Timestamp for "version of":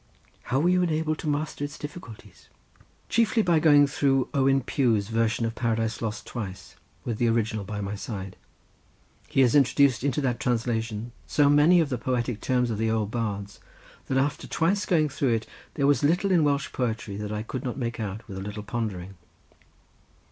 5.09-5.53